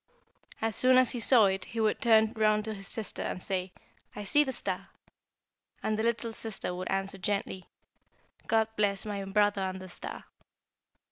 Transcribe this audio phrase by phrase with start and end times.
[0.63, 3.71] As soon as he saw it he would turn round to his sister, and say,
[4.15, 4.87] 'I see the star,'
[5.83, 7.65] and the little sister would answer gently,
[8.47, 10.25] 'God bless my brother and the star!'